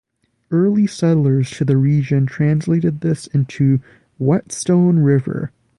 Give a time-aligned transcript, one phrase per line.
[0.49, 3.81] Early settlers to the region translated this into
[4.17, 5.51] "Whetstone River".